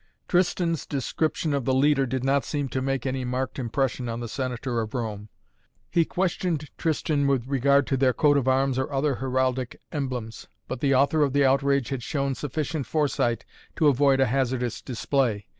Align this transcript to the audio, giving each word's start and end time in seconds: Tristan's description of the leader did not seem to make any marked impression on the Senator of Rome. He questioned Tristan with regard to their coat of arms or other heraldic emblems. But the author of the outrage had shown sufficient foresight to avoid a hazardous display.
Tristan's 0.27 0.87
description 0.87 1.53
of 1.53 1.63
the 1.65 1.75
leader 1.75 2.07
did 2.07 2.23
not 2.23 2.43
seem 2.43 2.69
to 2.69 2.81
make 2.81 3.05
any 3.05 3.23
marked 3.23 3.59
impression 3.59 4.09
on 4.09 4.19
the 4.19 4.27
Senator 4.27 4.81
of 4.81 4.95
Rome. 4.95 5.29
He 5.91 6.05
questioned 6.05 6.71
Tristan 6.75 7.27
with 7.27 7.45
regard 7.45 7.85
to 7.85 7.97
their 7.97 8.11
coat 8.11 8.35
of 8.35 8.47
arms 8.47 8.79
or 8.79 8.91
other 8.91 9.13
heraldic 9.17 9.79
emblems. 9.91 10.47
But 10.67 10.79
the 10.79 10.95
author 10.95 11.21
of 11.21 11.33
the 11.33 11.45
outrage 11.45 11.89
had 11.89 12.01
shown 12.01 12.33
sufficient 12.33 12.87
foresight 12.87 13.45
to 13.75 13.89
avoid 13.89 14.19
a 14.19 14.25
hazardous 14.25 14.81
display. 14.81 15.45